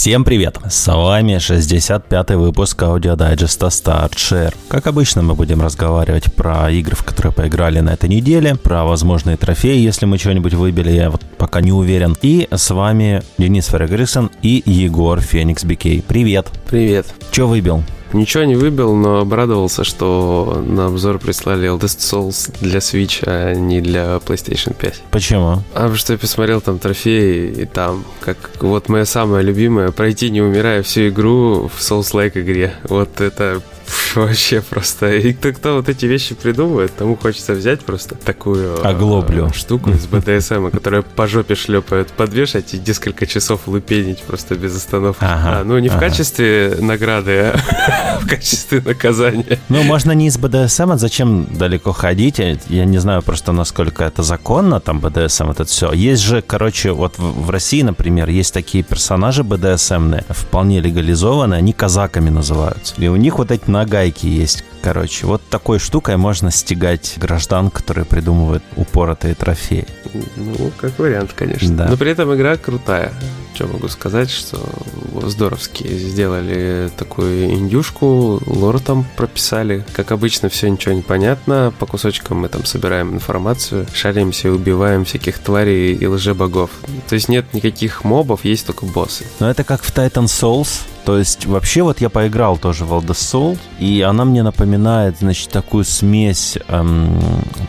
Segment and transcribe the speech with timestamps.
[0.00, 0.58] Всем привет!
[0.66, 4.54] С вами 65-й выпуск аудиодайджеста Start Share.
[4.68, 9.36] Как обычно, мы будем разговаривать про игры, в которые поиграли на этой неделе, про возможные
[9.36, 12.16] трофеи, если мы что-нибудь выбили, я вот пока не уверен.
[12.22, 16.00] И с вами Денис Феррегрисон и Егор Феникс Бикей.
[16.00, 16.46] Привет!
[16.66, 17.04] Привет!
[17.30, 17.84] Че выбил?
[18.12, 23.80] Ничего не выбил, но обрадовался, что на обзор прислали Eldest Souls для Switch, а не
[23.80, 25.02] для PlayStation 5.
[25.10, 25.62] Почему?
[25.74, 30.30] А потому что я посмотрел там трофеи, и там, как вот моя самая любимая, пройти
[30.30, 32.74] не умирая всю игру в Souls-like игре.
[32.84, 33.62] Вот это
[34.14, 35.12] Вообще просто.
[35.16, 39.48] И кто, кто вот эти вещи придумывает, тому хочется взять просто такую Оглоблю.
[39.48, 44.76] Э, штуку из БДСМ, которая по жопе шлепает, подвешать и несколько часов лупенить просто без
[44.76, 45.22] остановки.
[45.22, 46.00] Ага, а, ну, не в ага.
[46.08, 49.58] качестве награды, а в качестве наказания.
[49.68, 52.38] Ну, можно не из БДСМ, а зачем далеко ходить?
[52.38, 55.92] Я- не знаю просто, насколько это законно, там, БДСМ, это все.
[55.92, 61.72] Есть же, короче, вот в в России, например, есть такие персонажи БДСМные, вполне легализованные, они
[61.72, 62.94] казаками называются.
[62.96, 63.68] И у них вот эти
[64.00, 64.64] нагайки есть.
[64.82, 69.86] Короче, вот такой штукой можно стегать граждан, которые придумывают упоротые трофеи.
[70.36, 71.76] Ну, как вариант, конечно.
[71.76, 71.88] Да.
[71.88, 73.12] Но при этом игра крутая.
[73.54, 74.58] Что могу сказать, что
[75.22, 79.84] здоровски сделали такую индюшку, лор там прописали.
[79.92, 81.72] Как обычно, все ничего не понятно.
[81.78, 86.70] По кусочкам мы там собираем информацию, шаримся и убиваем всяких тварей и лжебогов.
[87.08, 89.26] То есть нет никаких мобов, есть только боссы.
[89.40, 90.80] Но это как в Titan Souls.
[91.04, 94.69] То есть вообще вот я поиграл тоже в Elder Soul, и она мне напоминает,
[95.18, 97.18] значит, такую смесь эм,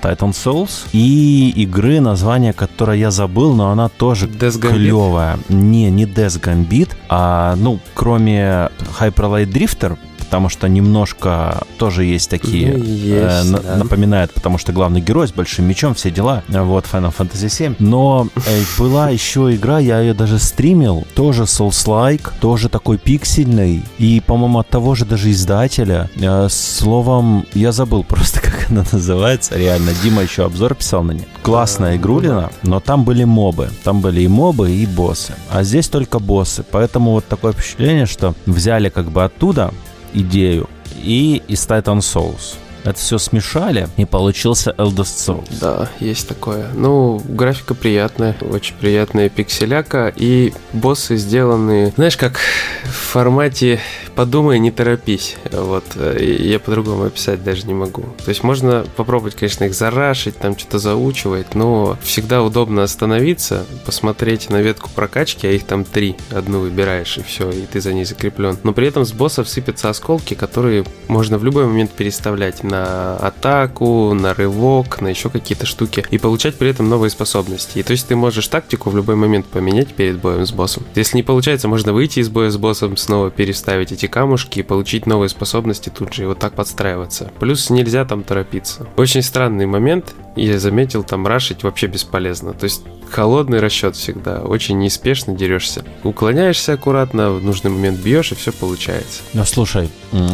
[0.02, 5.40] Titan Souls и игры, название которой я забыл, но она тоже клевая.
[5.50, 9.98] Не, не Death Gambit, а, ну, кроме Hyper Light Drifter,
[10.32, 13.76] потому что немножко тоже есть такие, Ну, есть, на- да.
[13.76, 17.76] напоминает, потому что главный герой с большим мечом, все дела, вот Final Fantasy 7.
[17.80, 24.22] Но э, была еще игра, я ее даже стримил, тоже Souls-like, тоже такой пиксельный, и,
[24.26, 26.10] по-моему, от того же даже издателя.
[26.16, 29.92] Э, словом, я забыл просто, как она называется, реально.
[30.02, 31.26] Дима еще обзор писал на нее.
[31.44, 33.70] Классная игрулина, но там были мобы.
[33.84, 35.34] Там были и мобы, и боссы.
[35.52, 36.64] А здесь только боссы.
[36.72, 39.74] Поэтому вот такое впечатление, что взяли как бы оттуда
[40.14, 40.70] идею
[41.04, 42.56] и из Titan Souls.
[42.84, 45.48] Это все смешали, и получился Eldest Souls.
[45.60, 46.68] Да, есть такое.
[46.74, 52.40] Ну, графика приятная, очень приятная пикселяка, и боссы сделаны, знаешь, как
[52.84, 53.80] в формате
[54.16, 55.36] «подумай, не торопись».
[55.52, 58.04] Вот, э, я по-другому описать даже не могу.
[58.24, 64.50] То есть можно попробовать, конечно, их зарашить, там что-то заучивать, но всегда удобно остановиться, посмотреть
[64.50, 68.06] на ветку прокачки, а их там три, одну выбираешь, и все, и ты за ней
[68.06, 68.58] закреплен.
[68.64, 74.14] Но при этом с боссов сыпятся осколки, которые можно в любой момент переставлять на атаку,
[74.14, 77.80] на рывок, на еще какие-то штуки, и получать при этом новые способности.
[77.80, 80.84] И то есть ты можешь тактику в любой момент поменять перед боем с боссом.
[80.96, 85.06] Если не получается, можно выйти из боя с боссом, снова переставить эти камушки и получить
[85.06, 87.32] новые способности тут же, и вот так подстраиваться.
[87.40, 88.88] Плюс нельзя там торопиться.
[88.96, 92.54] Очень странный момент, я заметил, там рашить вообще бесполезно.
[92.54, 95.84] То есть холодный расчет всегда, очень неспешно дерешься.
[96.04, 99.22] Уклоняешься аккуратно, в нужный момент бьешь, и все получается.
[99.34, 99.90] Ну, слушай,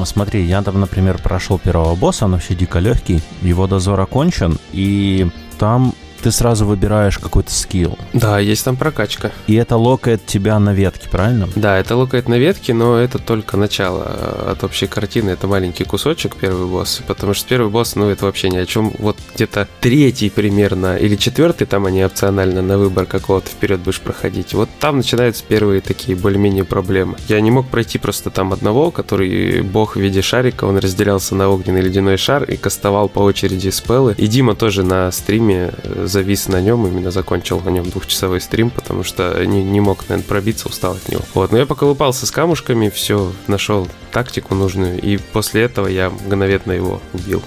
[0.05, 5.27] смотри, я там, например, прошел первого босса, он вообще дико легкий, его дозор окончен, и
[5.59, 7.97] там ты сразу выбираешь какой-то скилл.
[8.13, 9.31] Да, есть там прокачка.
[9.47, 11.47] И это локает тебя на ветке, правильно?
[11.55, 15.31] Да, это локает на ветке, но это только начало э, от общей картины.
[15.31, 17.01] Это маленький кусочек, первый босс.
[17.07, 18.93] Потому что первый босс, ну, это вообще ни о чем.
[18.99, 24.53] Вот где-то третий примерно, или четвертый, там они опционально на выбор какого-то вперед будешь проходить.
[24.53, 27.17] Вот там начинаются первые такие более-менее проблемы.
[27.27, 31.49] Я не мог пройти просто там одного, который бог в виде шарика, он разделялся на
[31.49, 34.15] огненный ледяной шар и кастовал по очереди спеллы.
[34.17, 38.69] И Дима тоже на стриме э, завис на нем, именно закончил на нем двухчасовой стрим,
[38.69, 41.21] потому что не, не мог, наверное, пробиться, устал от него.
[41.33, 46.71] Вот, но я поколупался с камушками, все, нашел тактику нужную, и после этого я мгновенно
[46.71, 47.41] его убил.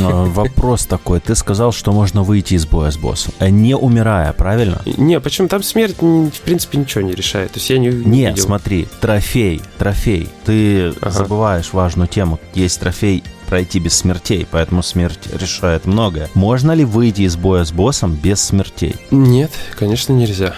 [0.00, 1.20] А, Вопрос такой.
[1.20, 4.80] Ты сказал, что можно выйти из боя с боссом, э, не умирая, правильно?
[4.86, 7.52] Не, почему там смерть, в принципе, ничего не решает.
[7.52, 8.44] То есть я не, не Нет, видел.
[8.46, 10.28] смотри, трофей, трофей.
[10.44, 11.10] Ты Ага.
[11.10, 12.40] забываешь важную тему.
[12.54, 16.28] Есть трофей пройти без смертей, поэтому смерть решает многое.
[16.34, 18.96] Можно ли выйти из боя с боссом без смертей?
[19.10, 20.54] Нет, конечно, нельзя.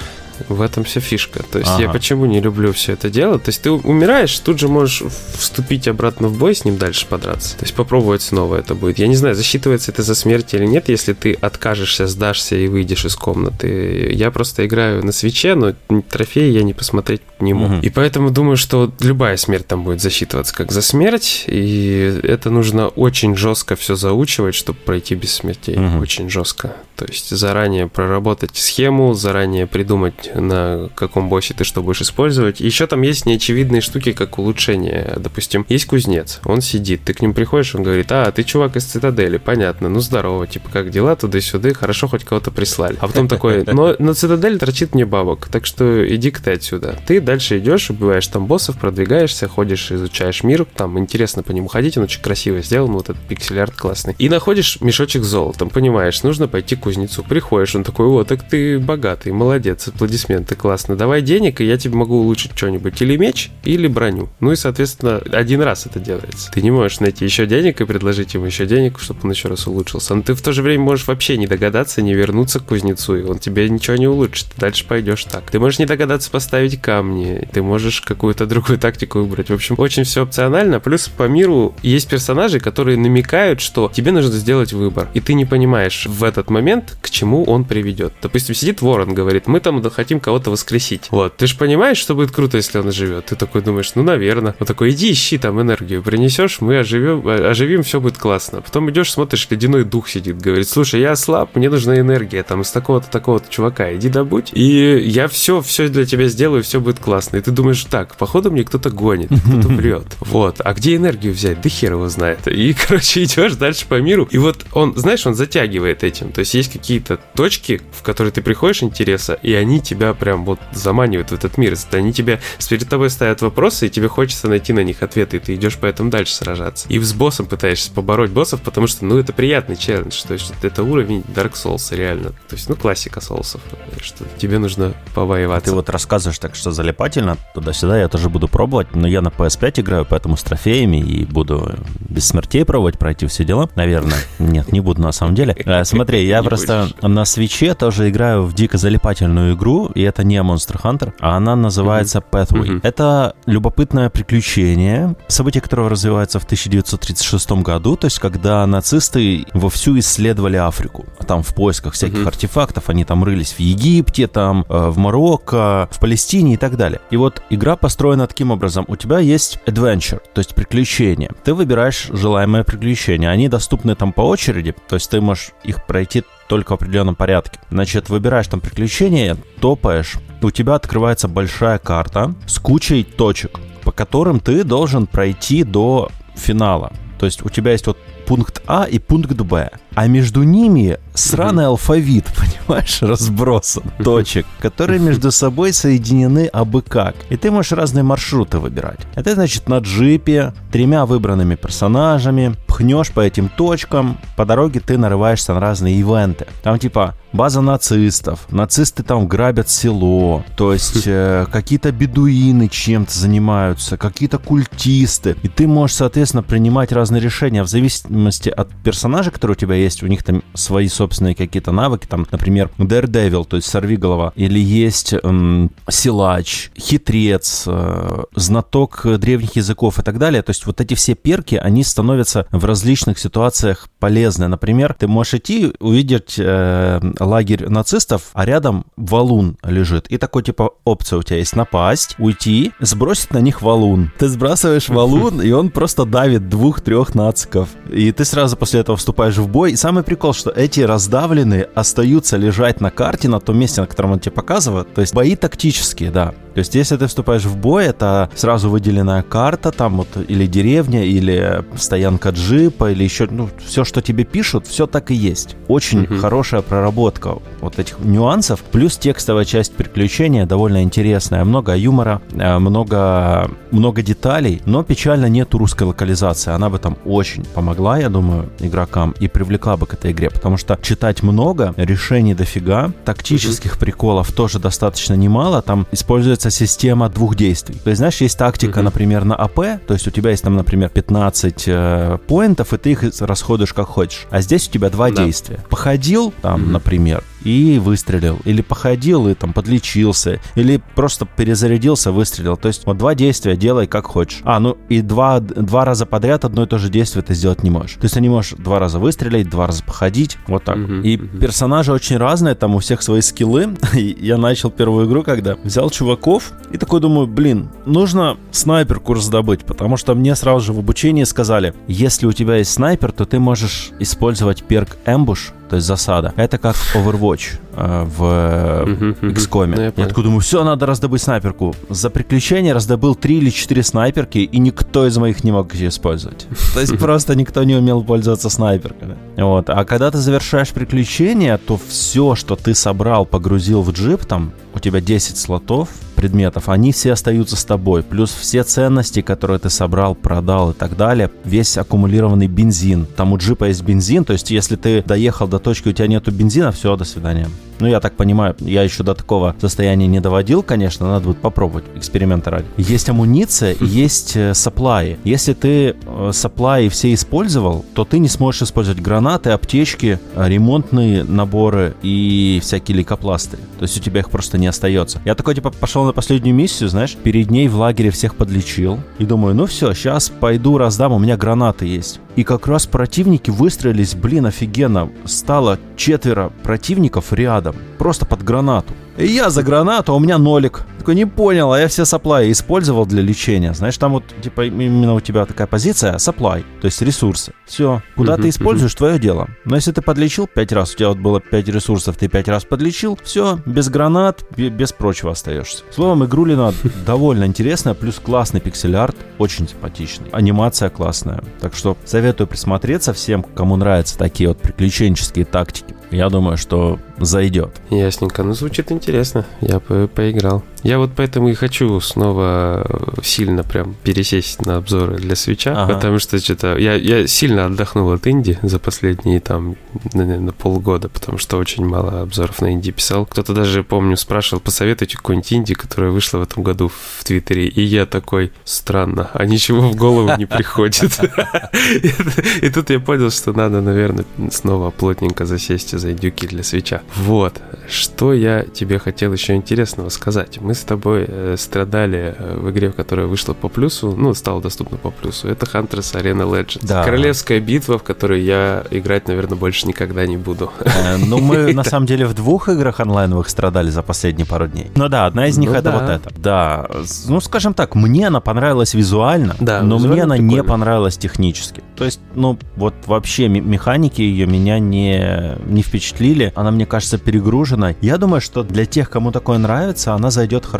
[0.48, 1.42] В этом вся фишка.
[1.42, 1.92] То есть я Ага.
[1.94, 3.38] почему не люблю все это дело?
[3.38, 5.02] То есть ты умираешь, тут же можешь
[5.36, 7.56] вступить обратно в бой с ним дальше подраться.
[7.56, 8.98] То есть попробовать снова это будет.
[8.98, 13.04] Я не знаю, засчитывается это за смерть или нет, если ты откажешься, сдашься и выйдешь
[13.04, 14.10] из комнаты.
[14.12, 15.74] Я просто играю на свече, но
[16.08, 17.70] трофеи я не посмотреть не мог.
[17.70, 17.80] Мгм.
[17.80, 22.88] И поэтому думаю, что любая смерть там будет засчитываться как за смерть, и это нужно
[22.88, 25.76] очень жестко все заучивать, чтобы пройти без смертей.
[25.76, 26.00] Мгм.
[26.00, 26.74] Очень жестко.
[26.96, 32.60] То есть заранее проработать схему, заранее придумать думать, на каком боссе ты что будешь использовать.
[32.60, 35.14] Еще там есть неочевидные штуки, как улучшение.
[35.16, 38.84] Допустим, есть кузнец, он сидит, ты к ним приходишь, он говорит, а, ты чувак из
[38.84, 42.96] цитадели, понятно, ну здорово, типа, как дела, туда-сюда, хорошо, хоть кого-то прислали.
[43.00, 46.98] А потом такой, но на цитадель торчит мне бабок, так что иди-ка ты отсюда.
[47.06, 51.96] Ты дальше идешь, убиваешь там боссов, продвигаешься, ходишь, изучаешь мир, там интересно по нему ходить,
[51.96, 54.14] он очень красиво сделан, вот этот пиксель-арт классный.
[54.18, 57.22] И находишь мешочек с золотом, понимаешь, нужно пойти к кузнецу.
[57.22, 60.15] Приходишь, он такой, о, так ты богатый, молодец, аплодисменты,
[60.56, 64.28] классно, давай денег, и я тебе могу улучшить что-нибудь, или меч, или броню.
[64.40, 66.50] Ну и, соответственно, один раз это делается.
[66.50, 69.66] Ты не можешь найти еще денег и предложить ему еще денег, чтобы он еще раз
[69.66, 70.14] улучшился.
[70.14, 73.22] Но ты в то же время можешь вообще не догадаться, не вернуться к кузнецу, и
[73.22, 74.48] он тебе ничего не улучшит.
[74.54, 75.50] Ты дальше пойдешь так.
[75.50, 79.50] Ты можешь не догадаться поставить камни, ты можешь какую-то другую тактику выбрать.
[79.50, 80.80] В общем, очень все опционально.
[80.80, 85.08] Плюс по миру есть персонажи, которые намекают, что тебе нужно сделать выбор.
[85.14, 88.12] И ты не понимаешь в этот момент, к чему он приведет.
[88.22, 91.08] Допустим, сидит ворон, говорит, мы там хотим кого-то воскресить.
[91.10, 93.26] Вот, ты же понимаешь, что будет круто, если он оживет.
[93.26, 94.54] Ты такой думаешь, ну, наверное.
[94.58, 98.62] Он такой, иди ищи там энергию, принесешь, мы оживем, оживим, все будет классно.
[98.62, 102.70] Потом идешь, смотришь, ледяной дух сидит, говорит, слушай, я слаб, мне нужна энергия, там, из
[102.70, 107.36] такого-то, такого-то чувака, иди добудь, и я все, все для тебя сделаю, все будет классно.
[107.36, 110.06] И ты думаешь, так, походу мне кто-то гонит, кто-то врет.
[110.20, 111.60] Вот, а где энергию взять?
[111.60, 112.46] Да хер его знает.
[112.46, 116.32] И, короче, идешь дальше по миру, и вот он, знаешь, он затягивает этим.
[116.32, 120.60] То есть есть какие-то точки, в которые ты приходишь интереса, и они тебя прям вот
[120.72, 121.74] заманивают в этот мир.
[121.92, 125.54] Они тебе, перед тобой ставят вопросы, и тебе хочется найти на них ответы, и ты
[125.54, 126.86] идешь по этому дальше сражаться.
[126.88, 130.22] И с боссом пытаешься побороть боссов, потому что, ну, это приятный челлендж.
[130.26, 132.30] То есть это уровень Dark Souls, реально.
[132.48, 133.60] То есть, ну, классика соусов,
[134.00, 135.64] что тебе нужно повоевать.
[135.64, 139.80] Ты вот рассказываешь так, что залипательно, туда-сюда я тоже буду пробовать, но я на PS5
[139.80, 143.68] играю, поэтому с трофеями и буду без смертей пробовать пройти все дела.
[143.74, 145.54] Наверное, нет, не буду на самом деле.
[145.64, 150.36] Э, смотри, я просто на свече тоже играю в дико залипательную игру, и это не
[150.36, 152.80] Monster Hunter, а она называется Pathway.
[152.82, 160.56] Это любопытное приключение, событие которого развивается в 1936 году, то есть когда нацисты вовсю исследовали
[160.56, 161.06] Африку.
[161.26, 162.26] Там в поисках всяких mm-hmm.
[162.28, 167.00] артефактов, они там рылись в Египте, там э, в Марокко, в Палестине и так далее.
[167.10, 168.84] И вот игра построена таким образом.
[168.88, 171.30] У тебя есть adventure, то есть приключения.
[171.44, 173.30] Ты выбираешь желаемое приключение.
[173.30, 177.58] Они доступны там по очереди, то есть ты можешь их пройти только в определенном порядке.
[177.70, 184.40] Значит, выбираешь там приключения, топаешь, у тебя открывается большая карта с кучей точек, по которым
[184.40, 186.92] ты должен пройти до финала.
[187.18, 189.70] То есть у тебя есть вот пункт А и пункт Б.
[189.94, 191.66] А между ними сраный mm-hmm.
[191.66, 192.24] алфавит,
[192.66, 197.16] понимаешь, разбросан, точек, которые между собой соединены абы как.
[197.30, 199.00] И ты можешь разные маршруты выбирать.
[199.14, 205.54] Это значит на джипе, тремя выбранными персонажами, пхнешь по этим точкам, по дороге ты нарываешься
[205.54, 206.46] на разные ивенты.
[206.62, 213.96] Там типа база нацистов, нацисты там грабят село, то есть э, какие-то бедуины чем-то занимаются,
[213.96, 215.36] какие-то культисты.
[215.42, 220.02] И ты можешь, соответственно, принимать разные решения в зависимости от персонажа, который у тебя есть,
[220.02, 225.12] у них там свои собственные какие-то навыки, там, например, Daredevil, то есть сорвиголова, или есть
[225.12, 230.42] эм, силач, хитрец, э, знаток древних языков и так далее.
[230.42, 234.48] То есть вот эти все перки, они становятся в различных ситуациях полезны.
[234.48, 240.06] Например, ты можешь идти, увидеть э, лагерь нацистов, а рядом валун лежит.
[240.08, 244.12] И такой типа опция у тебя есть напасть, уйти, сбросить на них валун.
[244.18, 247.68] Ты сбрасываешь валун, и он просто давит двух-трех нациков.
[247.90, 249.72] И ты сразу после этого вступаешь в бой.
[249.72, 254.12] И самый прикол, что эти раздавленные остаются лежать на карте, на том месте, на котором
[254.12, 254.94] он тебе показывает.
[254.94, 256.32] То есть бои тактические, да.
[256.54, 261.04] То есть, если ты вступаешь в бой, это сразу выделенная карта, там вот или деревня,
[261.04, 265.54] или стоянка джипа, или еще, ну, все, что тебе пишут, все так и есть.
[265.68, 266.18] Очень mm-hmm.
[266.18, 268.60] хорошая проработка вот этих нюансов.
[268.72, 271.44] Плюс текстовая часть приключения довольно интересная.
[271.44, 276.52] Много юмора, э, много, много деталей, но печально нету русской локализации.
[276.52, 280.56] Она бы там очень помогла, я думаю, игрокам и привлекла бы к этой игре, потому
[280.56, 283.80] что читать много, решений дофига, тактических mm-hmm.
[283.80, 285.62] приколов тоже достаточно немало.
[285.62, 287.76] Там используется система двух действий.
[287.82, 288.84] То есть, знаешь, есть тактика, mm-hmm.
[288.84, 292.92] например, на АП, то есть у тебя есть там, например, 15 э, поинтов, и ты
[292.92, 294.26] их расходуешь как хочешь.
[294.30, 295.24] А здесь у тебя два да.
[295.24, 295.60] действия.
[295.70, 296.70] Походил там, mm-hmm.
[296.70, 298.40] например, и выстрелил.
[298.44, 300.40] Или походил и там подлечился.
[300.56, 302.56] Или просто перезарядился, выстрелил.
[302.56, 304.40] То есть вот два действия делай как хочешь.
[304.44, 307.70] А, ну и два, два раза подряд одно и то же действие ты сделать не
[307.70, 307.94] можешь.
[307.94, 310.38] То есть ты не можешь два раза выстрелить, два раза походить.
[310.48, 310.76] Вот так.
[310.76, 311.38] Uh-huh, и uh-huh.
[311.38, 313.76] персонажи очень разные, там у всех свои скиллы.
[313.94, 319.96] Я начал первую игру, когда взял чуваков и такой думаю, блин, нужно снайперку раздобыть, потому
[319.96, 323.90] что мне сразу же в обучении сказали, если у тебя есть снайпер, то ты можешь
[324.00, 326.32] использовать перк Ambush, то есть засада.
[326.36, 328.84] Это как Overwatch э, в
[329.20, 329.66] XCOM.
[329.66, 331.74] Ну, я, я такой думаю, все, надо раздобыть снайперку.
[331.90, 336.46] За приключение раздобыл три или четыре снайперки, и никто из моих не мог их использовать.
[336.74, 339.16] То есть просто никто не умел пользоваться снайперками.
[339.36, 339.68] Вот.
[339.68, 344.78] А когда ты завершаешь приключение, то все, что ты собрал, погрузил в джип, там у
[344.78, 348.02] тебя 10 слотов, предметов, они все остаются с тобой.
[348.02, 351.30] Плюс все ценности, которые ты собрал, продал и так далее.
[351.44, 353.06] Весь аккумулированный бензин.
[353.06, 356.32] Там у джипа есть бензин, то есть если ты доехал до точки, у тебя нету
[356.32, 357.48] бензина, все, до свидания.
[357.78, 361.84] Ну, я так понимаю, я еще до такого состояния не доводил, конечно, надо будет попробовать,
[361.94, 362.66] эксперимента ради.
[362.76, 365.18] Есть амуниция, есть э, саплаи.
[365.24, 371.94] Если ты э, саплаи все использовал, то ты не сможешь использовать гранаты, аптечки, ремонтные наборы
[372.02, 373.56] и всякие лейкопласты.
[373.78, 375.20] То есть у тебя их просто не остается.
[375.24, 379.00] Я такой, типа, пошел на последнюю миссию, знаешь, перед ней в лагере всех подлечил.
[379.18, 382.20] И думаю, ну все, сейчас пойду раздам, у меня гранаты есть.
[382.36, 385.10] И как раз противники выстроились, блин, офигенно.
[385.24, 388.92] Стало четверо противников рядом, просто под гранату.
[389.16, 390.82] И я за гранату, а у меня нолик.
[391.06, 393.72] Такой, не понял, а я все саплай использовал для лечения.
[393.74, 397.52] Знаешь, там вот, типа, именно у тебя такая позиция, саплай, то есть ресурсы.
[397.64, 398.98] Все, куда uh-huh, ты используешь, uh-huh.
[398.98, 399.48] твое дело.
[399.64, 402.64] Но если ты подлечил пять раз, у тебя вот было пять ресурсов, ты пять раз
[402.64, 405.84] подлечил, все, без гранат, без прочего остаешься.
[405.92, 406.74] Словом, игрулина
[407.06, 410.28] довольно интересная, плюс классный пиксель-арт, очень симпатичный.
[410.32, 411.44] Анимация классная.
[411.60, 415.94] Так что советую присмотреться всем, кому нравятся такие вот приключенческие тактики.
[416.10, 417.70] Я думаю, что зайдет.
[417.90, 418.42] Ясненько.
[418.42, 419.44] Ну, звучит интересно.
[419.60, 420.62] Я бы поиграл.
[420.82, 422.86] Я вот поэтому и хочу снова
[423.22, 425.94] сильно прям пересесть на обзоры для свеча, ага.
[425.94, 429.76] потому что что-то я, я сильно отдохнул от инди за последние там,
[430.12, 433.26] наверное, полгода, потому что очень мало обзоров на инди писал.
[433.26, 437.82] Кто-то даже, помню, спрашивал, посоветуйте какую-нибудь инди, которая вышла в этом году в Твиттере, и
[437.82, 441.18] я такой, странно, а ничего в голову не приходит.
[442.62, 447.02] И тут я понял, что надо, наверное, снова плотненько засесть за индюки для свеча.
[447.16, 450.60] Вот, что я тебе хотел еще интересного сказать.
[450.60, 454.96] Мы с тобой э, страдали э, в игре, которая вышла по плюсу, ну, стала доступна
[454.96, 455.48] по плюсу.
[455.48, 456.86] Это Hunter's Arena Legends.
[456.86, 457.04] Да.
[457.04, 460.72] Королевская битва, в которой я играть, наверное, больше никогда не буду.
[460.80, 464.90] Э, ну, мы, на самом деле, в двух играх онлайновых страдали за последние пару дней.
[464.94, 465.98] Ну да, одна из них ну, это да.
[465.98, 466.40] вот эта.
[466.40, 466.88] Да,
[467.28, 470.52] ну, скажем так, мне она понравилась визуально, да, но визуально мне она прикольно.
[470.52, 471.82] не понравилась технически.
[471.96, 476.52] То есть, ну, вот вообще механики ее меня не, не впечатлили.
[476.54, 477.94] Она, мне кажется, перегружена.
[478.00, 480.75] Я думаю, что для тех, кому такое нравится, она зайдет хорошо.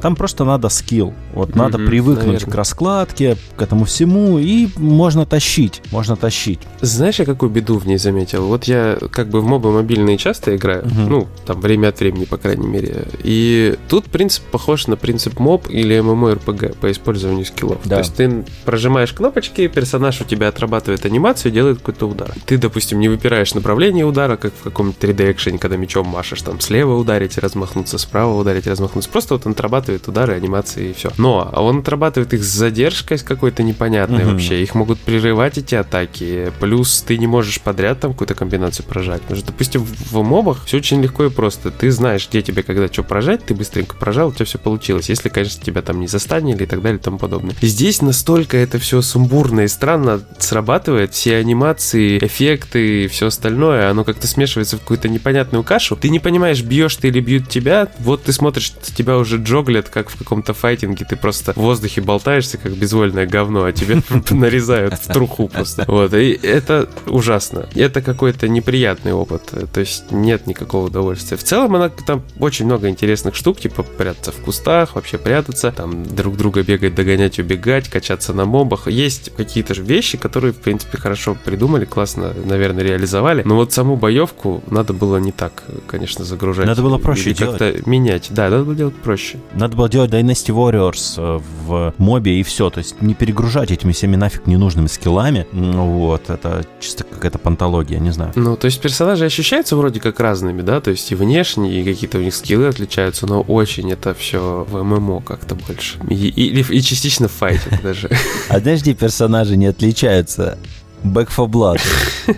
[0.00, 1.14] Там просто надо скилл.
[1.32, 2.52] Вот mm-hmm, надо привыкнуть наверное.
[2.52, 5.82] к раскладке, к этому всему, и можно тащить.
[5.90, 6.60] Можно тащить.
[6.80, 8.46] Знаешь, я какую беду в ней заметил?
[8.46, 11.08] Вот я как бы в мобы мобильные часто играю, mm-hmm.
[11.08, 13.06] ну, там время от времени, по крайней мере.
[13.22, 17.78] И тут принцип похож на принцип моб или MMORPG по использованию скиллов.
[17.84, 17.96] Да.
[17.96, 22.32] То есть ты прожимаешь кнопочки, персонаж у тебя отрабатывает анимацию, делает какой-то удар.
[22.46, 26.60] Ты, допустим, не выпираешь направление удара, как в каком-то 3D экшене, когда мечом машешь, там
[26.60, 29.10] слева ударить размахнуться, справа ударить размахнуться.
[29.10, 31.10] Просто вот он отрабатывает удары, анимации и все.
[31.16, 34.32] Но а он отрабатывает их с задержкой с какой-то непонятной угу.
[34.32, 34.62] вообще.
[34.62, 36.52] Их могут прерывать эти атаки.
[36.60, 39.22] Плюс ты не можешь подряд там какую-то комбинацию прожать.
[39.22, 41.70] Потому что, допустим, в мобах все очень легко и просто.
[41.70, 45.08] Ты знаешь, где тебе когда что прожать, ты быстренько прожал, у тебя все получилось.
[45.08, 47.54] Если, конечно, тебя там не застанили и так далее и тому подобное.
[47.62, 51.14] Здесь настолько это все сумбурно и странно срабатывает.
[51.14, 55.96] Все анимации, эффекты и все остальное, оно как-то смешивается в какую-то непонятную кашу.
[55.96, 57.88] Ты не понимаешь, бьешь ты или бьют тебя.
[57.98, 62.58] Вот ты смотришь, тебя уже джоглят, как в каком-то файтинге, ты просто в воздухе болтаешься,
[62.58, 65.84] как безвольное говно, а тебе нарезают в труху просто.
[65.86, 67.68] Вот, и это ужасно.
[67.74, 71.36] Это какой-то неприятный опыт, то есть нет никакого удовольствия.
[71.36, 76.04] В целом, она там очень много интересных штук, типа прятаться в кустах, вообще прятаться, там
[76.04, 78.88] друг друга бегать, догонять, убегать, качаться на мобах.
[78.88, 83.96] Есть какие-то же вещи, которые, в принципе, хорошо придумали, классно, наверное, реализовали, но вот саму
[83.96, 86.66] боевку надо было не так, конечно, загружать.
[86.66, 87.58] Надо было проще делать.
[87.58, 88.28] как-то менять.
[88.30, 89.07] Да, надо было делать проще.
[89.54, 92.70] Надо было делать Dynasty Warriors э, в мобе и все.
[92.70, 95.46] То есть не перегружать этими всеми нафиг ненужными скиллами.
[95.52, 98.32] Вот, это чисто какая-то пантология, не знаю.
[98.34, 100.80] Ну, то есть персонажи ощущаются вроде как разными, да?
[100.80, 104.82] То есть и внешне, и какие-то у них скиллы отличаются, но очень это все в
[104.82, 105.98] ММО как-то больше.
[106.08, 108.10] И, и, и частично в файте даже.
[108.48, 110.58] А персонажи не отличаются
[111.04, 111.80] Back for Blood.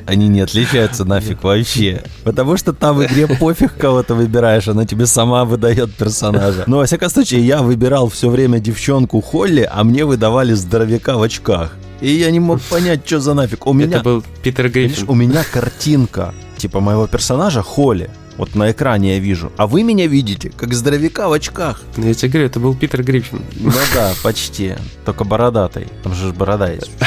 [0.07, 2.03] Они не отличаются нафиг вообще.
[2.25, 6.65] Потому что там в игре пофиг, кого ты выбираешь, она тебе сама выдает персонажа.
[6.67, 11.23] Но, во всяком случае, я выбирал все время девчонку Холли, а мне выдавали здоровяка в
[11.23, 11.73] очках.
[12.01, 13.67] И я не мог понять, что за нафиг.
[13.67, 13.97] У меня...
[13.97, 15.05] Это был Питер Гриффин.
[15.09, 18.11] У меня картинка, типа, моего персонажа Холли.
[18.39, 19.53] Вот на экране я вижу.
[19.59, 21.83] А вы меня видите, как здоровяка в очках.
[21.99, 23.43] Ну, я тебе говорю, это был Питер Гриффин.
[23.57, 24.77] Ну да, почти.
[25.05, 25.89] Только бородатый.
[26.03, 26.91] Там же борода есть.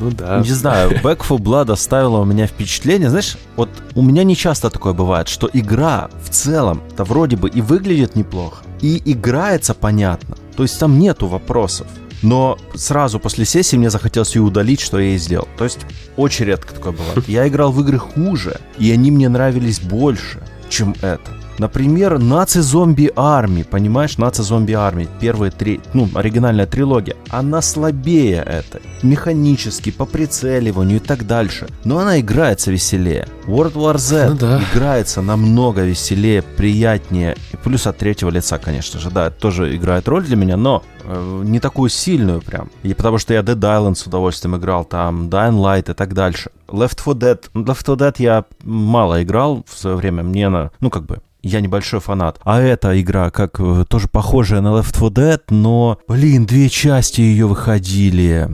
[0.00, 0.40] Ну да.
[0.40, 3.10] Не знаю, Back for Blood оставила у меня впечатление.
[3.10, 7.60] Знаешь, вот у меня не часто такое бывает, что игра в целом-то вроде бы и
[7.60, 10.36] выглядит неплохо, и играется понятно.
[10.56, 11.86] То есть там нету вопросов.
[12.22, 15.46] Но сразу после сессии мне захотелось ее удалить, что я и сделал.
[15.56, 15.78] То есть
[16.16, 17.28] очень редко такое бывает.
[17.28, 21.30] Я играл в игры хуже, и они мне нравились больше, чем это.
[21.58, 29.90] Например, наци-зомби армии, понимаешь, наци-зомби армии, первые три, ну, оригинальная трилогия, она слабее этой, механически,
[29.90, 33.26] по прицеливанию и так дальше, но она играется веселее.
[33.46, 34.60] World War Z Ну да.
[34.72, 40.06] играется намного веселее, приятнее, и плюс от третьего лица, конечно же, да, это тоже играет
[40.08, 42.70] роль для меня, но э, не такую сильную прям.
[42.82, 46.50] И потому что я Dead Island с удовольствием играл, там Dying Light и так дальше.
[46.68, 50.90] Left 4 Dead, Left 4 Dead я мало играл в свое время, мне она, ну
[50.90, 52.40] как бы, я небольшой фанат.
[52.44, 57.20] А эта игра, как э, тоже похожая на Left 4 Dead, но, блин, две части
[57.20, 58.48] ее выходили.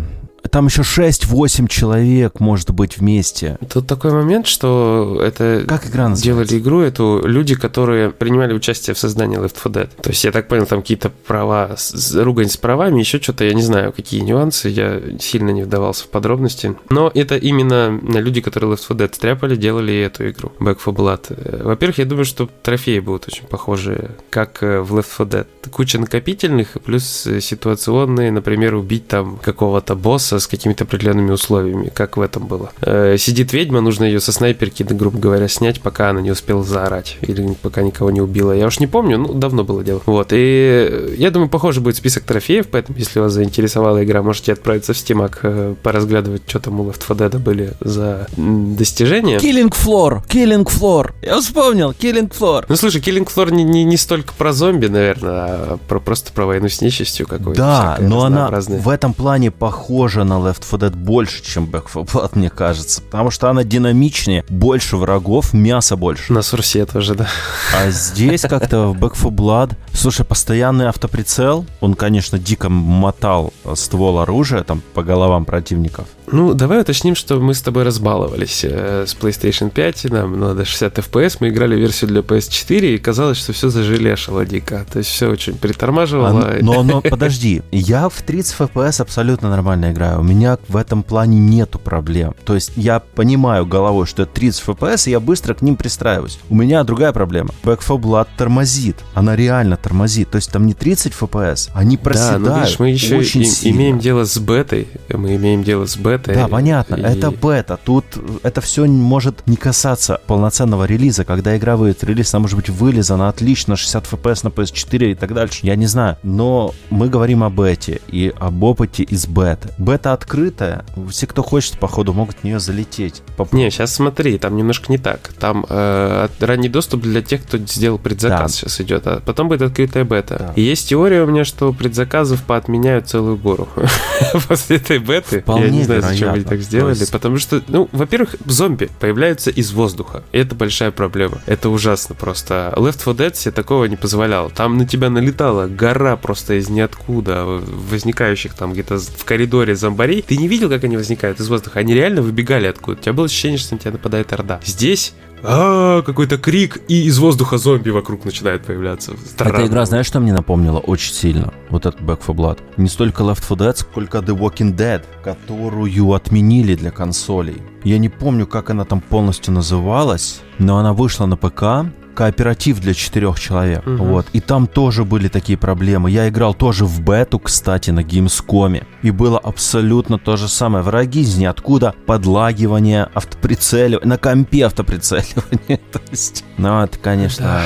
[0.50, 3.58] Там еще 6-8 человек, может быть, вместе.
[3.72, 6.24] Тут такой момент, что это Как игра называется?
[6.24, 9.88] делали игру эту люди, которые принимали участие в создании Left 4 Dead.
[10.02, 11.76] То есть, я так понял, там какие-то права,
[12.14, 16.08] ругань с правами, еще что-то, я не знаю, какие нюансы, я сильно не вдавался в
[16.08, 16.76] подробности.
[16.90, 21.24] Но это именно люди, которые Left 4 Dead стряпали, делали эту игру, Back 4 Blood.
[21.30, 25.46] Э, Во-первых, я думаю, что трофеи будут очень похожие, как э, в Left 4 Dead.
[25.70, 32.16] Куча накопительных, плюс э, ситуационные, например, убить там какого-то босса с какими-то определенными условиями, как
[32.16, 32.72] в этом было.
[32.80, 37.16] Э, Сидит ведьма, нужно ее со снайперки, грубо говоря, снять, пока она не успела заорать,
[37.22, 38.52] или пока никого не убила.
[38.52, 40.02] Я уж не помню, ну, давно было дело.
[40.06, 44.52] Вот, и э, я думаю, похоже будет список трофеев, поэтому, если вас заинтересовала игра, можете
[44.52, 49.38] отправиться в Steam, э, поразглядывать, что там у Left 4 Dead были за достижения.
[49.38, 50.22] Killing Floor!
[50.28, 51.12] Killing Floor!
[51.22, 51.90] Я вспомнил!
[51.92, 52.64] Killing Floor!
[52.68, 56.46] Ну, слушай, Killing Floor не, не, не столько про зомби, наверное, а про, просто про
[56.46, 57.58] войну с нечистью какой-то.
[57.58, 62.04] Да, но она в этом плане похожа на Left 4 Dead больше, чем Back 4
[62.04, 63.02] Blood, мне кажется.
[63.02, 66.32] Потому что она динамичнее, больше врагов, мяса больше.
[66.32, 67.28] На Сурсе тоже, да.
[67.76, 69.72] А здесь как-то в Back 4 Blood...
[69.92, 76.06] Слушай, постоянный автоприцел, он, конечно, дико мотал ствол оружия там по головам противников.
[76.26, 80.98] Ну, давай уточним, что мы с тобой разбаловались э, с PlayStation 5, нам надо 60
[80.98, 84.86] FPS, мы играли версию для PS4, и казалось, что все зажелешило дико.
[84.90, 86.30] То есть все очень притормаживало.
[86.30, 90.13] А, но, но подожди, я в 30 FPS абсолютно нормально играю.
[90.18, 92.34] У меня в этом плане нету проблем.
[92.44, 96.38] То есть я понимаю головой, что это 30 FPS, и я быстро к ним пристраиваюсь.
[96.48, 97.50] У меня другая проблема.
[97.62, 98.96] Back 4 Blood тормозит.
[99.14, 100.30] Она реально тормозит.
[100.30, 103.44] То есть там не 30 FPS, они Да, проседают ну видишь, мы еще очень и-
[103.44, 103.76] сильно.
[103.76, 106.34] имеем дело с бетой, мы имеем дело с бетой.
[106.34, 107.78] Да, понятно, и- это бета.
[107.82, 108.04] Тут
[108.42, 111.24] это все может не касаться полноценного релиза.
[111.24, 115.32] Когда игра выйдет релиз, она может быть вылезана отлично, 60 FPS на PS4 и так
[115.34, 115.60] дальше.
[115.62, 116.16] Я не знаю.
[116.22, 119.68] Но мы говорим о бете и об опыте из беты.
[119.78, 120.84] Бета открытая.
[121.10, 123.22] Все, кто хочет, походу, могут в нее залететь.
[123.36, 125.28] Поп- Не, сейчас смотри, там немножко не так.
[125.38, 128.56] Там э, ранний доступ для тех, кто сделал предзаказ Да.
[128.58, 130.36] сейчас идет, а потом будет открытая бета.
[130.38, 130.52] Да.
[130.56, 133.68] И есть теория у меня, что предзаказов поотменяют целую гору
[134.48, 135.40] после этой беты.
[135.40, 136.50] Вполне Я не знаю, зачем они вероятно.
[136.50, 136.98] так сделали.
[136.98, 140.22] Есть- Потому что, ну, во-первых, зомби появляются из воздуха.
[140.32, 141.38] И это большая проблема.
[141.46, 142.72] Это ужасно просто.
[142.76, 144.50] Left 4 Dead себе такого не позволял.
[144.50, 150.22] Там на тебя налетала гора просто из ниоткуда, возникающих там где-то в коридоре зомбарей.
[150.22, 151.78] Ты не видел, как они возникают из воздуха?
[151.78, 152.98] Они реально выбегали откуда.
[152.98, 154.60] У тебя было ощущение, что на тебя нападает орда.
[154.64, 155.14] Здесь
[155.46, 159.12] а какой-то крик, и из воздуха зомби вокруг начинает появляться.
[159.26, 159.56] Странно.
[159.56, 161.52] Эта игра, знаешь, что мне напомнила очень сильно?
[161.68, 162.58] Вот этот Back 4 Blood.
[162.78, 167.60] Не столько Left 4 Dead, сколько The Walking Dead, которую отменили для консолей.
[167.84, 172.94] Я не помню, как она там полностью называлась, но она вышла на ПК, кооператив для
[172.94, 173.84] четырех человек.
[173.84, 173.96] Мгм.
[173.96, 174.26] Вот.
[174.32, 176.10] И там тоже были такие проблемы.
[176.10, 178.84] Я играл тоже в бету, кстати, на Gamescom.
[179.02, 180.82] И было абсолютно то же самое.
[180.82, 185.78] Враги из ниоткуда, подлагивание, автоприцеливание, на компе автоприцеливание.
[185.92, 187.60] То есть, ну, это, конечно,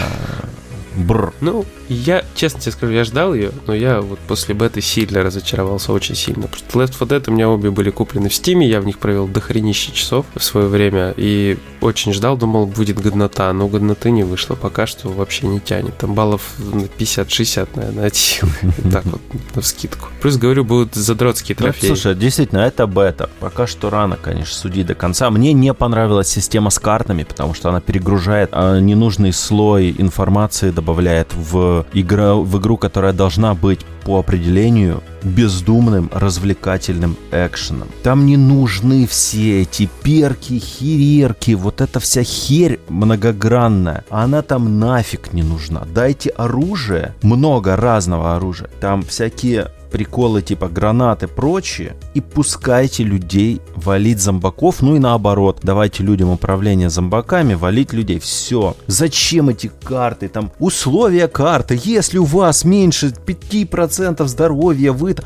[0.99, 1.33] бр.
[1.41, 5.93] Ну, я, честно тебе скажу, я ждал ее, но я вот после беты сильно разочаровался,
[5.93, 6.49] очень сильно.
[6.49, 8.99] Потому что Left 4 Dead у меня обе были куплены в Steam, я в них
[8.99, 14.25] провел дохренище часов в свое время, и очень ждал, думал, будет годнота, но годноты не
[14.25, 15.97] вышло, пока что вообще не тянет.
[15.97, 18.53] Там баллов на 50-60, наверное, от силы.
[18.93, 19.21] Так вот,
[19.55, 20.09] на скидку.
[20.21, 21.87] Плюс, говорю, будут задротские Ну, трофеи.
[21.87, 23.31] слушай, действительно, это бета.
[23.41, 25.31] Пока что рано, конечно, судить до конца.
[25.31, 30.88] Мне не понравилась система с картами, потому что она перегружает а, ненужный слой информации, добавляет
[31.35, 37.89] в, игра, в игру, которая должна быть по определению бездумным развлекательным экшеном.
[38.03, 44.05] Там не нужны все эти перки, херерки, вот эта вся херь многогранная.
[44.11, 45.83] Она там нафиг не нужна.
[45.93, 48.71] Дайте оружие, много разного оружия.
[48.81, 56.03] Там всякие приколы типа гранаты, прочие, и пускайте людей валить зомбаков, ну и наоборот, давайте
[56.03, 58.77] людям управление зомбаками, валить людей, все.
[58.87, 65.17] Зачем эти карты, там, условия карты, если у вас меньше 5% здоровья, вы...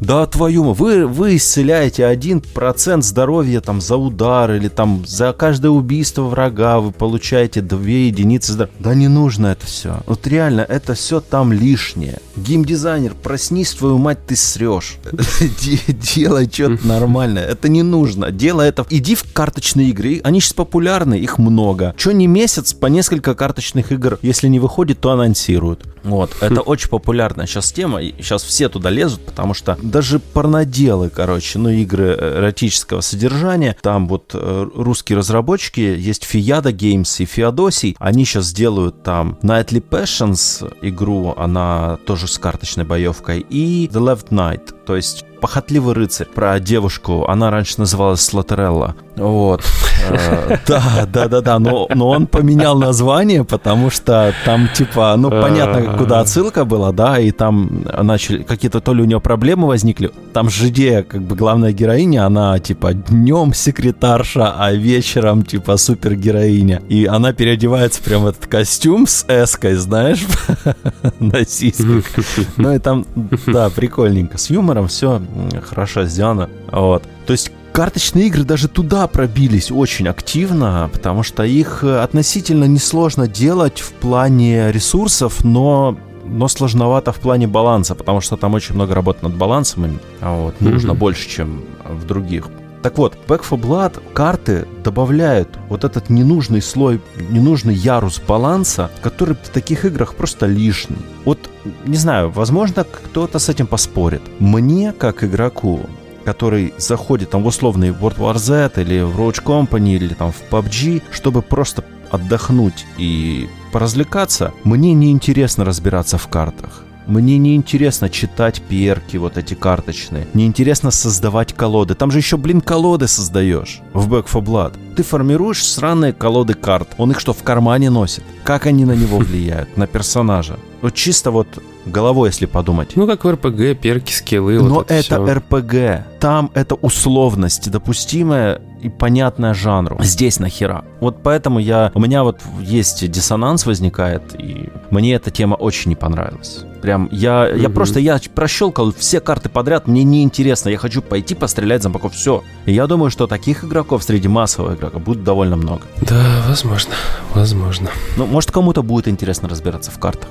[0.00, 5.68] Да твою, вы, вы исцеляете один процент здоровья там за удар или там за каждое
[5.68, 8.74] убийство врага вы получаете две единицы здоровья.
[8.78, 10.00] Да не нужно это все.
[10.06, 12.18] Вот реально, это все там лишнее.
[12.36, 14.96] Геймдизайнер, проснись, твою мать, ты срешь.
[16.14, 17.44] Делай что-то нормальное.
[17.44, 18.30] Это не нужно.
[18.30, 18.86] Делай это.
[18.88, 20.22] Иди в карточные игры.
[20.24, 21.94] Они сейчас популярны, их много.
[21.98, 24.18] Че не месяц, по несколько карточных игр.
[24.22, 25.84] Если не выходит, то анонсируют.
[26.02, 26.34] Вот.
[26.40, 28.00] Это очень популярная сейчас тема.
[28.02, 33.76] Сейчас все туда лезут, потому что даже порноделы, короче, ну, игры э, эротического содержания.
[33.82, 37.96] Там вот э, русские разработчики, есть Фиада Games и Феодосий.
[37.98, 44.28] Они сейчас делают там Nightly Passions игру, она тоже с карточной боевкой, и The Left
[44.30, 47.26] Night, то есть похотливый рыцарь про девушку.
[47.28, 48.94] Она раньше называлась Слотерелла.
[49.16, 49.62] Вот.
[50.08, 51.58] Э, да, да, да, да.
[51.58, 57.18] Но, но он поменял название, потому что там, типа, ну, понятно, куда отсылка была, да,
[57.18, 60.10] и там начали какие-то то ли у нее проблемы возникли.
[60.32, 66.82] Там же идея, как бы, главная героиня, она, типа, днем секретарша, а вечером, типа, супергероиня.
[66.88, 70.24] И она переодевается прям в этот костюм с эской, знаешь,
[71.18, 72.04] на сиськах.
[72.56, 73.06] Ну, и там,
[73.46, 74.38] да, прикольненько.
[74.38, 75.22] С юмором все
[75.62, 76.48] хорошо сделано.
[76.70, 77.02] Вот.
[77.26, 83.26] То есть карточные игры даже туда пробились очень активно, потому что их э, относительно несложно
[83.28, 88.94] делать в плане ресурсов, но но сложновато в плане баланса, потому что там очень много
[88.94, 90.70] работы над балансом, а вот, mm-hmm.
[90.70, 92.48] нужно больше, чем в других.
[92.82, 99.34] Так вот, Back for Blood карты добавляют вот этот ненужный слой, ненужный ярус баланса, который
[99.34, 100.96] в таких играх просто лишний.
[101.24, 101.50] Вот,
[101.84, 104.22] не знаю, возможно, кто-то с этим поспорит.
[104.38, 105.80] Мне, как игроку,
[106.24, 110.42] который заходит там в условный World War Z или в Roach Company или там в
[110.50, 116.84] PUBG, чтобы просто отдохнуть и поразвлекаться, мне не интересно разбираться в картах.
[117.06, 120.26] Мне не интересно читать перки вот эти карточные.
[120.34, 121.94] Не интересно создавать колоды.
[121.94, 124.78] Там же еще, блин, колоды создаешь в Back for Blood.
[124.96, 126.88] Ты формируешь сраные колоды карт.
[126.98, 128.24] Он их что, в кармане носит?
[128.44, 129.76] Как они на него влияют?
[129.76, 130.58] На персонажа?
[130.82, 131.48] Вот чисто вот
[131.86, 132.92] головой, если подумать.
[132.94, 134.60] Ну, как в РПГ, перки, скиллы.
[134.60, 136.20] Но вот это, это РПГ.
[136.20, 139.98] Там это условность, допустимая и понятная жанру.
[140.00, 140.84] Здесь нахера.
[141.00, 141.90] Вот поэтому я...
[141.94, 146.64] У меня вот есть диссонанс возникает, и мне эта тема очень не понравилась.
[146.82, 147.60] Прям я, mm-hmm.
[147.60, 152.14] я просто, я прощелкал все карты подряд, мне не интересно, я хочу пойти пострелять зомбаков,
[152.14, 152.42] все.
[152.64, 155.82] И я думаю, что таких игроков среди массового игрока будет довольно много.
[156.00, 156.94] Да, возможно,
[157.34, 157.90] возможно.
[158.16, 160.28] Ну, может, кому-то будет интересно разбираться в картах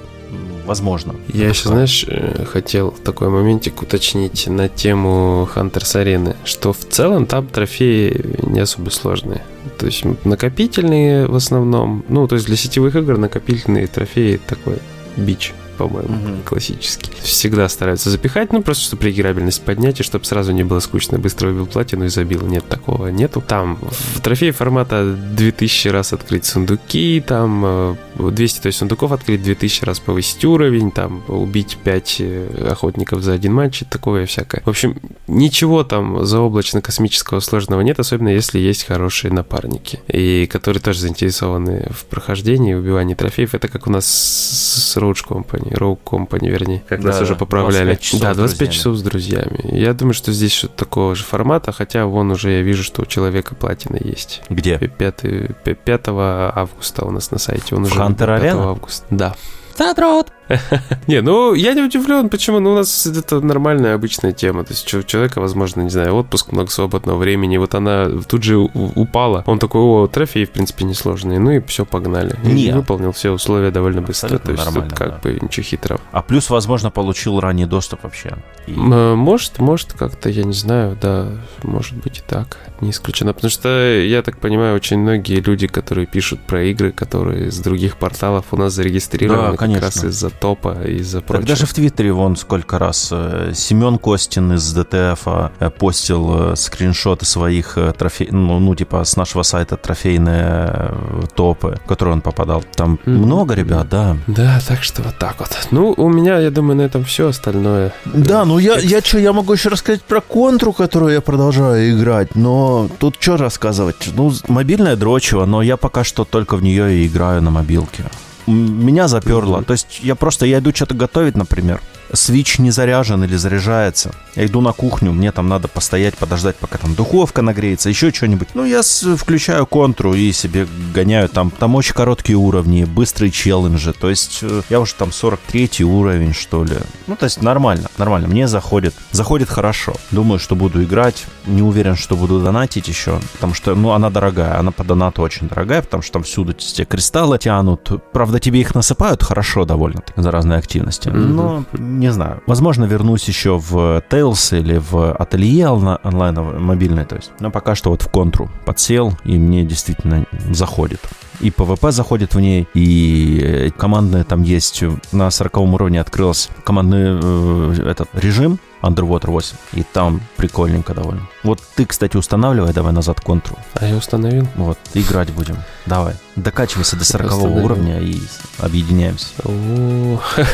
[0.65, 1.15] возможно.
[1.28, 7.26] Я еще, знаешь, э, хотел такой моментик уточнить на тему Хантерс Арены, что в целом
[7.26, 9.43] там трофеи не особо сложные.
[9.78, 14.80] То есть накопительные в основном, ну, то есть для сетевых игр накопительные трофеи такой
[15.17, 16.44] бич по-моему, угу.
[16.44, 17.10] классический.
[17.22, 21.18] Всегда стараются запихать, ну, просто чтобы реиграбельность поднять, и чтобы сразу не было скучно.
[21.18, 22.42] Быстро убил платину и забил.
[22.42, 23.42] Нет, такого нету.
[23.42, 29.86] Там в трофее формата 2000 раз открыть сундуки, там 200 то есть сундуков открыть, 2000
[29.86, 34.62] раз повысить уровень, там убить 5 э, охотников за один матч, такое всякое.
[34.65, 41.00] В общем, ничего там заоблачно-космического сложного нет, особенно если есть хорошие напарники, и которые тоже
[41.00, 43.56] заинтересованы в прохождении, убивании трофеев.
[43.56, 45.69] Это как у нас с Roach Company.
[45.70, 47.94] Company, Rogue Company, вернее, как да, нас уже поправляли.
[47.94, 49.60] 25 да, 25 часов с друзьями.
[49.76, 53.06] Я думаю, что здесь что-то такого же формата, хотя вон уже я вижу, что у
[53.06, 54.42] человека платина есть.
[54.50, 54.78] Где?
[54.78, 55.24] 5,
[55.64, 57.76] 5 августа у нас на сайте.
[57.76, 58.70] Он В уже Hunter 5 Arena?
[58.72, 59.06] августа.
[59.10, 59.36] Да.
[59.78, 60.28] Задрот!
[61.08, 62.60] Не, ну я не удивлен, почему.
[62.60, 64.64] Ну, у нас это нормальная обычная тема.
[64.64, 67.58] То есть у человека, возможно, не знаю, отпуск, много свободного времени.
[67.58, 69.44] Вот она тут же упала.
[69.46, 71.40] Он такой, о, трофей, в принципе, несложный.
[71.40, 72.36] Ну и все, погнали.
[72.44, 74.38] И выполнил все условия довольно быстро.
[74.40, 76.02] То есть тут как бы ничего хитрого.
[76.12, 78.36] А плюс, возможно, получил ранний доступ вообще.
[78.68, 81.28] Э, может, может, как-то, я не знаю, да,
[81.64, 82.58] может быть и так.
[82.82, 83.34] Не исключено.
[83.34, 83.70] Потому что,
[84.02, 88.58] я так понимаю, очень многие люди, которые пишут про игры, которые с других порталов у
[88.58, 91.41] нас зарегистрированы, как раз из-за топа из-за прочего.
[91.41, 95.28] Так даже в Твиттере вон сколько раз э, Семен Костин из ДТФ
[95.60, 100.93] э, постил э, скриншоты своих трофей, ну, ну типа с нашего сайта трофейные
[101.36, 102.63] топы, в которые он попадал.
[102.75, 103.12] Там mm-hmm.
[103.12, 104.17] много ребят, да.
[104.28, 105.49] Да, так что вот так вот.
[105.71, 107.93] Ну, у меня, я думаю, на этом все остальное.
[108.06, 112.36] Да, ну я, я что, я могу еще рассказать про контру, которую я продолжаю играть,
[112.36, 114.10] но тут что рассказывать?
[114.15, 118.06] Ну, мобильная дрочева, но я пока что только в нее и играю на мобилке
[118.50, 119.60] меня заперло.
[119.60, 119.66] Mm-hmm.
[119.66, 121.82] То есть я просто, я иду что-то готовить, например,
[122.13, 124.12] свич не заряжен или заряжается.
[124.36, 128.50] Я иду на кухню, мне там надо постоять, подождать, пока там духовка нагреется, еще что-нибудь.
[128.54, 131.52] Ну, я включаю контру и себе гоняю там.
[131.52, 133.93] Там очень короткие уровни, быстрые челленджи.
[133.93, 136.78] То есть э, я уже там 43 уровень, что ли.
[137.08, 138.28] Ну, то есть нормально, нормально.
[138.28, 139.93] Мне заходит, заходит хорошо.
[140.12, 141.26] Думаю, что буду играть.
[141.45, 144.58] Не уверен, что буду донатить еще, потому что, ну, она дорогая.
[144.60, 147.91] Она по донату очень дорогая, потому что там всюду те кристаллы тянут.
[148.13, 151.10] Правда, тебе их насыпают хорошо довольно за разные активности.
[151.10, 151.65] Но
[152.00, 152.42] не знаю.
[152.48, 157.32] Возможно, вернусь еще в Tails или в ателье онлайн мобильный, то есть.
[157.40, 161.02] Но пока что вот в контру подсел, и мне действительно заходит.
[161.42, 164.84] И PvP заходит в ней, и командная там есть.
[165.12, 169.58] На 40 уровне открылся командный э, этот режим, Underwater 8.
[169.74, 171.28] И там прикольненько довольно.
[171.44, 173.58] Вот ты, кстати, устанавливай, давай назад контру.
[173.74, 174.48] А я установил?
[174.56, 175.58] Вот, играть будем.
[175.86, 176.15] Давай.
[176.36, 177.32] Докачивайся до 40
[177.63, 178.20] уровня и
[178.60, 179.28] объединяемся.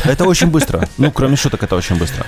[0.05, 0.88] Это очень быстро.
[0.97, 2.25] Ну, кроме шуток, это очень быстро.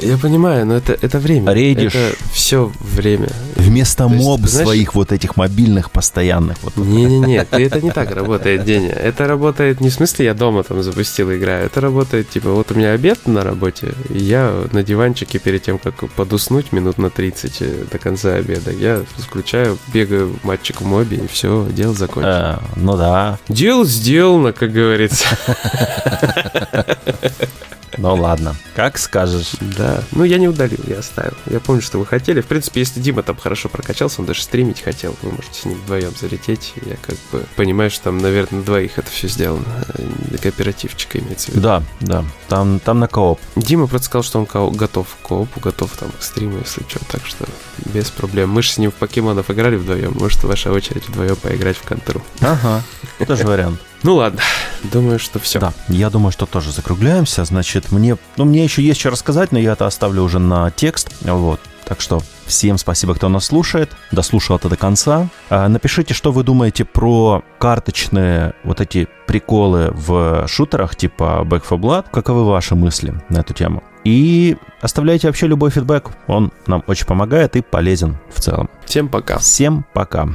[0.00, 1.52] Я понимаю, но это, это время.
[1.52, 1.94] Рейдишь.
[1.94, 3.28] Это все время.
[3.56, 6.58] Вместо есть, моб знаешь, своих вот этих мобильных постоянных.
[6.62, 8.90] Вот Не-не-не, это не так работает, Деня.
[8.90, 11.66] Это работает не в смысле я дома там запустил играю.
[11.66, 15.78] Это работает типа вот у меня обед на работе, и я на диванчике перед тем,
[15.78, 21.18] как подуснуть минут на 30 э, до конца обеда, я включаю, бегаю матчик в мобе,
[21.18, 22.54] и все, дело закончено.
[22.54, 23.38] А, ну да.
[23.48, 25.26] Дело сделано, как говорится.
[28.02, 29.52] Ну ладно, как скажешь.
[29.60, 31.34] Да, ну я не удалил, я оставил.
[31.46, 32.40] Я помню, что вы хотели.
[32.40, 35.78] В принципе, если Дима там хорошо прокачался, он даже стримить хотел, вы можете с ним
[35.78, 36.74] вдвоем залететь.
[36.84, 39.64] Я как бы понимаю, что там, наверное, на двоих это все сделано.
[39.94, 41.62] Э, кооперативчика имеется в виду.
[41.62, 43.40] Да, да, там, там на кооп.
[43.54, 47.24] Дима просто сказал, что он готов к коопу, готов там к стриму, если что, так
[47.24, 47.46] что
[47.86, 48.50] без проблем.
[48.50, 52.20] Мы же с ним в покемонов играли вдвоем, может, ваша очередь вдвоем поиграть в контру.
[52.40, 52.82] Ага,
[53.26, 53.80] тоже вариант.
[54.02, 54.40] Ну ладно,
[54.82, 55.60] думаю, что все.
[55.60, 57.44] Да, я думаю, что тоже закругляемся.
[57.44, 61.10] Значит, мне, ну, мне еще есть что рассказать, но я это оставлю уже на текст.
[61.22, 61.60] Вот.
[61.84, 65.28] Так что всем спасибо, кто нас слушает, дослушал это до конца.
[65.50, 71.80] А, напишите, что вы думаете про карточные вот эти приколы в шутерах типа Back 4
[71.80, 72.06] Blood.
[72.10, 73.82] Каковы ваши мысли на эту тему?
[74.04, 78.68] И оставляйте вообще любой фидбэк, он нам очень помогает и полезен в целом.
[78.84, 79.38] Всем пока.
[79.38, 80.28] Всем пока.